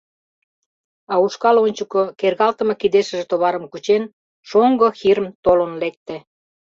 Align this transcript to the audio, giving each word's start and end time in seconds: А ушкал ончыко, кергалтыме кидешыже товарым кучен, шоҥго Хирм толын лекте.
А 1.11 1.13
ушкал 1.25 1.55
ончыко, 1.65 2.03
кергалтыме 2.19 2.75
кидешыже 2.81 3.25
товарым 3.31 3.65
кучен, 3.71 4.03
шоҥго 4.49 4.87
Хирм 4.99 5.25
толын 5.43 5.71
лекте. 5.81 6.15